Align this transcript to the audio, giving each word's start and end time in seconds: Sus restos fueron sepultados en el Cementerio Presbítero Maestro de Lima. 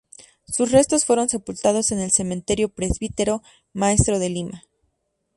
Sus 0.47 0.71
restos 0.71 1.05
fueron 1.05 1.29
sepultados 1.29 1.91
en 1.91 1.99
el 1.99 2.09
Cementerio 2.09 2.69
Presbítero 2.69 3.43
Maestro 3.71 4.17
de 4.17 4.31
Lima. 4.31 4.63